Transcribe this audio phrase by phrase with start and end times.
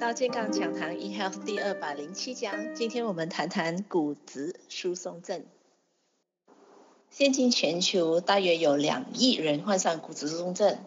[0.00, 5.44] 到健康讲堂 eHealth 第二百零七讲，今天我们谈谈骨质疏松症。
[7.10, 10.78] 现今全球大约有两亿人患上骨质疏松症，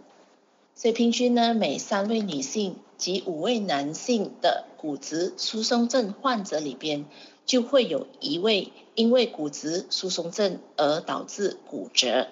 [0.75, 7.05] 所以平均呢，每三位女性及五位男性的骨质疏松症患者里边，
[7.46, 12.29] 就会有一位因为骨质疏松症而导致骨折。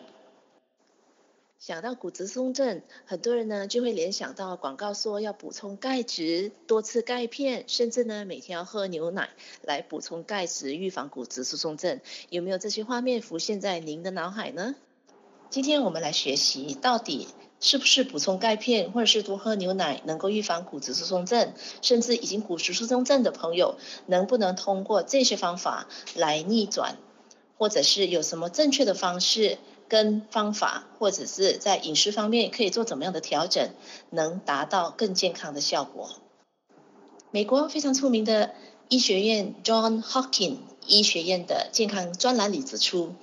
[1.59, 9.29] 想到骨质疏松症，很多人呢就会联想到广告说要补充钙质，多吃钙片，甚至呢每天要喝牛奶
[9.61, 11.99] 来补充钙质，预防骨质疏松症。
[12.29, 14.75] 有没有这些画面浮现在您的脑海呢？
[15.49, 17.27] 今天我们来学习，到底
[17.59, 21.53] 是不是补充钙片，或者是多喝牛奶能够预防骨质疏松症？
[21.81, 26.95] 甚至已经骨质疏松症的朋友，能不能通过这些方法来逆转，
[27.57, 29.57] 或者是有什么正确的方式？
[29.89, 33.71] 跟方法，或者是在饮食方面可以做怎么样的调整，
[34.11, 36.11] 能达到更健康的效果。
[37.31, 38.53] 美国非常出名的
[38.87, 43.13] 医学院 John Hopkins 医学院的健康专栏里指出，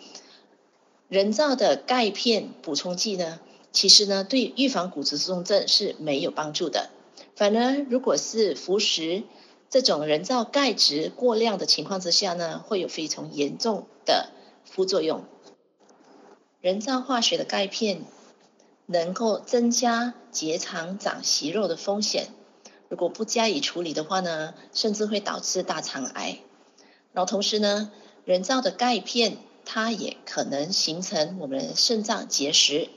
[1.09, 3.41] 人造的钙片补充剂呢，
[3.73, 6.91] 其实呢对预防骨质疏松症是没有帮助的。
[7.35, 9.23] 反而如果是服食
[9.69, 14.31] 这种人造钙质过量的情况之下呢，会有非常严重的
[14.65, 15.25] 副作用。
[16.67, 18.03] 人造化学的钙片
[18.87, 22.27] 能够增加结肠长息肉的风险，
[22.89, 26.41] 如果不加以处理的话呢，甚至会导致大肠癌。
[27.13, 27.93] 然后同时呢，
[28.25, 32.89] 人造的钙片它也可能形成我们肾脏结石，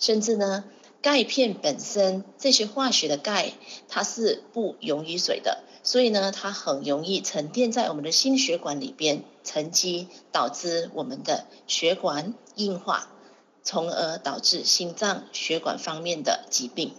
[0.00, 0.64] 甚至呢，
[1.00, 3.52] 钙片本身这些化学的钙
[3.88, 13.08] 它是不溶于水的，所以呢，它很容易沉淀在我们的心血管里边，沉积导致我们的血管硬化。
[13.64, 16.94] 从而导致心脏血管方面的疾病。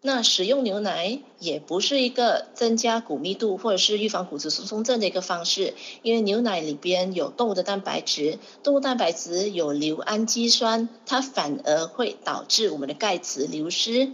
[0.00, 14.12] 那使用牛奶也不是一个增加骨密度或者是预防骨质疏松症的一个方式，因为牛奶里边有动物的蛋白质，动物蛋白质有硫氨基酸，它反而会导致我们的钙质流失，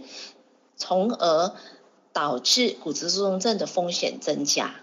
[0.75, 1.53] 从而
[2.11, 4.77] 导致骨质疏松症的风险增加。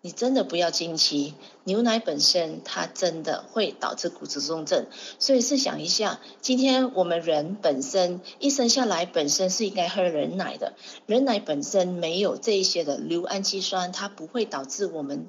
[0.00, 4.86] 你真的不要惊奇，牛奶本身它真的会导致骨质疏松症。
[5.18, 10.74] 所以试想一下，今天我们人本身一生下来本身是应该喝人奶的，
[11.06, 15.26] 人奶本身没有这一些的硫氨基酸，它不会导致我们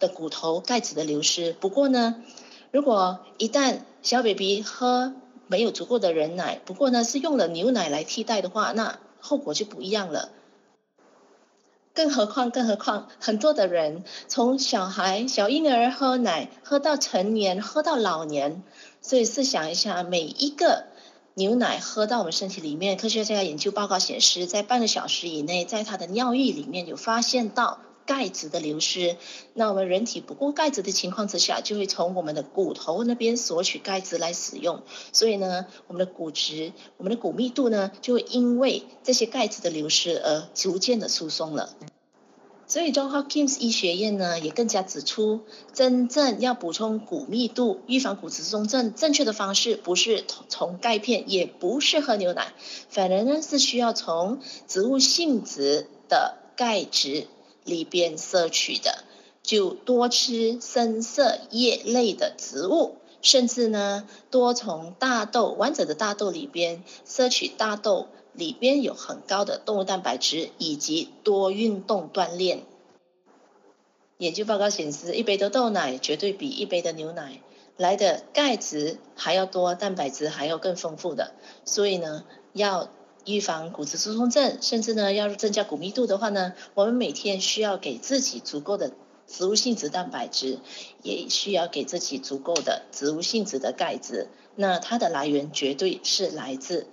[0.00, 1.52] 的骨头钙质的流失。
[1.52, 2.16] 不过呢，
[2.72, 5.14] 如果一旦小 baby 喝
[5.46, 10.32] 没有足够的人奶，不过呢是用了牛奶来替代的话，那后果就不一样了。
[11.94, 18.62] 更何况，更何况，很多的人从小孩、小婴儿喝奶，喝到成年，喝到老年。
[19.00, 20.84] 所以试想一下，每一个
[21.34, 29.16] 牛奶喝到我们身体里面，科学家研究报告显示，在半个小时以内，在他的尿液里面有发现到钙质的流失。
[29.54, 34.82] 那我们人体不够钙质的情况之下，就会从我们的骨头那边索取钙质来使用。
[35.12, 41.74] 所以呢，我们的骨质、我们的骨密度呢，就会因为这些钙质的流失而逐渐的疏松了。
[42.64, 45.42] 所以，John Hopkins 医学院呢也更加指出，
[45.74, 52.54] 真正要补充骨密度、预防骨质疏松症，正确的方式不是从钙片，也不是喝牛奶，
[52.88, 57.26] 反而呢是需要从植物性质的钙质
[57.64, 59.04] 里边摄取的，
[59.42, 68.08] 就多吃深色叶类的植物，甚至呢多从大豆完整的大豆里边摄取大豆。
[68.34, 72.62] 里边有很高的动物蛋白质，以及多运动锻炼。
[74.16, 77.42] 研究报告显示，一杯的豆奶绝对比一杯的牛奶
[77.76, 81.34] 来的钙质还要多，蛋白质还要更丰富的。
[81.66, 82.24] 所以呢，
[82.54, 82.88] 要
[83.24, 88.92] 预防骨质疏松症，甚至呢要增加骨密度的话呢，我们每天需要给自己足够的
[89.26, 90.58] 植物性质蛋白质，
[91.02, 94.28] 也需要给自己足够的植物性质的钙质。
[94.56, 96.86] 那它的来源绝对是来自。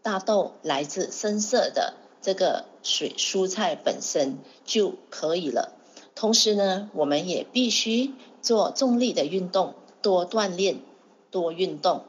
[0.00, 5.72] 大豆来自深色的这个水蔬菜本身就可以了。
[6.14, 10.80] 同时呢，我们也必须做重力的运动，多锻炼，
[11.30, 12.04] 多运动。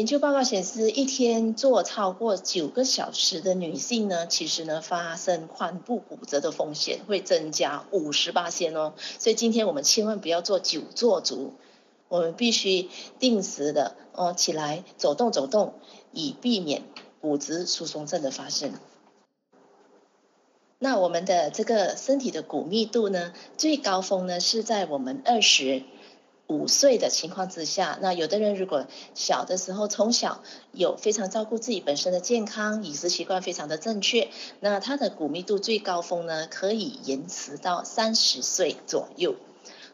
[0.00, 8.94] 研究报告显示，一天做超过九个小时的女性呢，其实呢发生髋部骨折的风险会增加五十八先哦。
[9.18, 11.52] 所以今天我们千万不要做久坐族。
[12.08, 12.88] 我们必须
[13.18, 15.74] 定时的哦起来走动走动，
[16.12, 16.82] 以避免
[17.20, 18.72] 骨质疏松症的发生。
[20.78, 25.82] 那我们的这个身体的骨密度呢，最高峰呢是在我们二十
[26.50, 30.42] 五岁的情况之下，那有的人如果小的时候从小
[30.72, 39.36] 有非常照顾自己本身的健康，饮食习惯非常的正确，那他的骨密度最高峰呢，可以延迟到三十岁左右。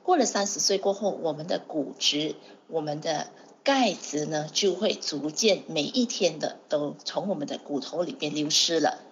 [0.02, 2.36] 过了三十岁过后，我们的骨质、
[2.68, 3.28] 我们的
[3.62, 9.02] 钙质呢，就会逐渐每一天的都从我们的骨头里边流失了。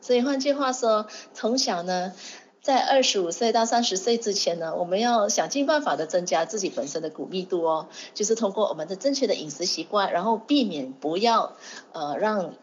[0.00, 2.14] 所以换句话说，从小呢。
[2.62, 11.56] 在二十五岁到三十岁之前呢，我们要想尽办法的增加自己本身的骨密度哦，就是通过我们的正确的饮食习惯，然后避免不要
[11.92, 12.54] 呃让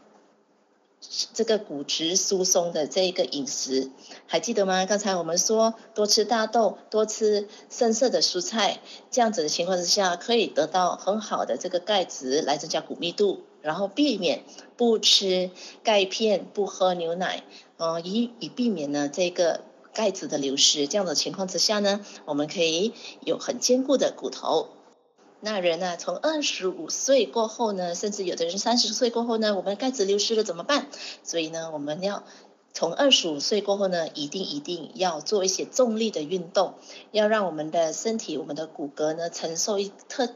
[1.34, 3.90] 这个骨质疏松的这一个饮食，
[4.28, 4.86] 还记得吗？
[4.86, 8.80] 刚才我们说多吃大豆，多吃深色的蔬菜，
[9.10, 14.44] 这样子的情况之下，可以得到很好的这个钙质来增加骨密度，然后避免
[14.76, 15.50] 不吃
[15.84, 17.44] 钙片，不喝牛奶，
[17.78, 19.62] 呃，以以避免呢这个。
[19.98, 22.94] 钙质的流失，这样的情况之下呢，我们可以
[23.26, 24.68] 有很坚固的骨头。
[25.40, 30.88] 那人呢，从二十五岁过后呢，甚至有的人三十岁过后呢，我们的钙质流失了怎么办？
[31.24, 32.24] 所以呢，我们要
[32.74, 36.76] 从二十五岁过后呢，一定一定要做一些重力的运动，
[37.12, 40.30] 要让我们的身体、我们的骨骼呢，承受一特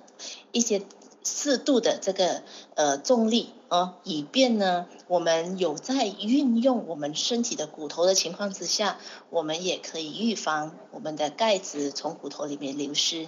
[0.51, 0.81] 一些。
[1.23, 2.43] 适度的这个
[2.75, 8.97] 呃重力哦，以便呢，我们有在运用我们身体的骨头的情况之下，
[9.29, 13.27] 我们也可以预防我们的钙质从骨头里面流失。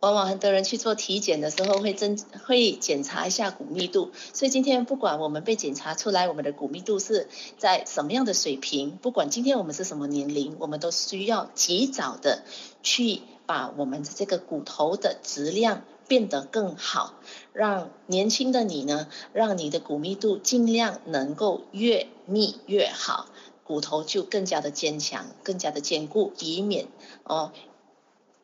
[0.00, 7.26] 往往很多人去做体检的时候会增会检查一下骨密度，所以今天不管我们被检查出来我们的骨密度是
[7.56, 12.42] 在什么样的水平，不管今天我们是什么年龄，我们都需要及早的
[12.82, 15.84] 去把我们的这个骨头的质量。
[16.06, 17.14] 变得更好，
[17.52, 23.26] 让年轻的你呢，让你的骨密度尽量能够越密越好，
[23.64, 26.88] 骨头就更加的坚强，更加的坚固，以免
[27.24, 27.52] 哦，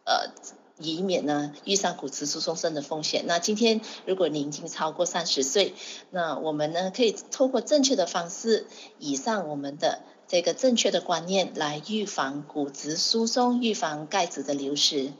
[0.04, 0.32] 呃，
[0.78, 3.24] 以免呢遇上骨质疏松症的风险。
[3.26, 5.74] 那今天如果你已经超过三十岁，
[6.10, 8.66] 那我们呢可以透过正确的方式，
[8.98, 15.12] 以上我们的这个正确的观念来预防骨质疏松，预防钙质的流失。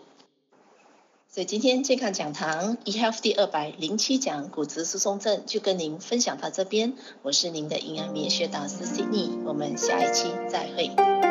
[1.32, 11.29] 所以今天健康讲堂 eHealth 第二百零七讲骨质疏松症就跟您分享到这边，我是您的营养美学导师 Cindy，我们下一期再会。